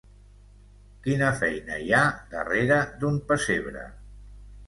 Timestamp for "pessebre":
3.33-3.87